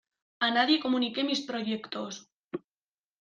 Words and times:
A 0.45 0.49
nadie 0.55 0.79
comuniqué 0.83 1.21
mis 1.27 1.43
proyectos. 1.49 2.13